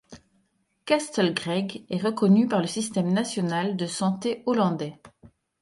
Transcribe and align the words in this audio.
Castle 0.85 1.35
Craig 1.35 1.85
est 1.91 2.01
reconnu 2.01 2.47
par 2.47 2.59
le 2.61 2.65
système 2.65 3.13
national 3.13 3.77
de 3.77 3.85
santé 3.85 4.41
hollandais. 4.47 4.99